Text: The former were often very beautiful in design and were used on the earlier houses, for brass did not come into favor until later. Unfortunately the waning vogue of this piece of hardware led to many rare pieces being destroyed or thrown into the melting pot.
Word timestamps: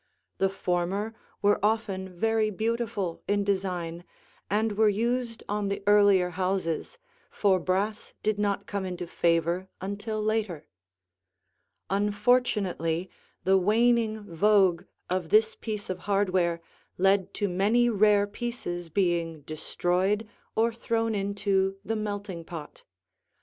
The 0.39 0.49
former 0.49 1.13
were 1.43 1.63
often 1.63 2.09
very 2.09 2.49
beautiful 2.49 3.21
in 3.27 3.43
design 3.43 4.03
and 4.49 4.71
were 4.71 4.89
used 4.89 5.43
on 5.47 5.67
the 5.69 5.83
earlier 5.85 6.31
houses, 6.31 6.97
for 7.29 7.59
brass 7.59 8.15
did 8.23 8.39
not 8.39 8.65
come 8.65 8.83
into 8.83 9.05
favor 9.05 9.69
until 9.79 10.19
later. 10.19 10.65
Unfortunately 11.91 13.11
the 13.43 13.59
waning 13.59 14.21
vogue 14.23 14.85
of 15.07 15.29
this 15.29 15.53
piece 15.53 15.87
of 15.87 15.99
hardware 15.99 16.61
led 16.97 17.31
to 17.35 17.47
many 17.47 17.87
rare 17.87 18.25
pieces 18.25 18.89
being 18.89 19.41
destroyed 19.43 20.27
or 20.55 20.73
thrown 20.73 21.13
into 21.13 21.77
the 21.85 21.95
melting 21.95 22.43
pot. 22.43 22.81